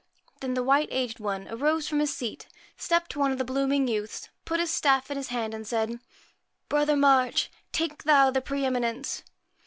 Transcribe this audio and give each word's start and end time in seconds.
'Then 0.41 0.55
the 0.55 0.63
white 0.63 0.87
aged 0.89 1.19
one 1.19 1.47
arose 1.47 1.87
from 1.87 1.99
his 1.99 2.11
seat, 2.11 2.47
stepped 2.75 3.11
to 3.11 3.19
one 3.19 3.31
of 3.31 3.37
the 3.37 3.45
blooming 3.45 3.87
youths, 3.87 4.29
put 4.45 4.59
his 4.59 4.71
staff 4.73 5.11
into 5.11 5.19
his 5.19 5.27
hand, 5.27 5.53
and 5.53 5.67
said 5.67 5.89
1 5.91 5.99
Brother 6.69 6.95
March, 6.97 7.51
take 7.71 8.01
thou 8.01 8.31
the 8.31 8.41
pre 8.41 8.65
eminence.' 8.65 9.21